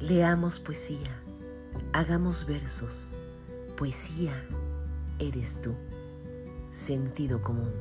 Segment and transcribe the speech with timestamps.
[0.00, 1.10] Leamos poesía,
[1.92, 3.14] hagamos versos.
[3.76, 4.32] Poesía
[5.18, 5.74] eres tú.
[6.70, 7.72] Sentido común.